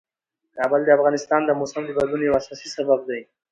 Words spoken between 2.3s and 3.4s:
اساسي سبب دی.